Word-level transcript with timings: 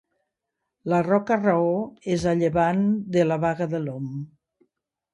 La 0.93 1.01
Roca 1.07 1.37
Raor 1.43 2.09
és 2.15 2.27
a 2.33 2.35
llevant 2.41 2.83
de 3.19 3.29
la 3.31 3.41
Baga 3.47 3.71
de 3.77 3.87
l'Om. 3.89 4.13